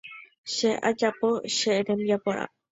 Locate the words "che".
0.55-0.69, 1.55-1.73